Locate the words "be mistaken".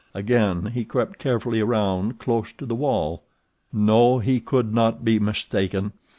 5.05-5.91